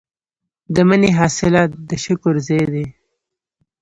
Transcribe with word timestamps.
د 0.73 0.75
مني 0.87 1.11
حاصلات 1.17 1.71
د 1.89 1.91
شکر 2.03 2.33
ځای 2.47 2.63
دی. 2.73 2.85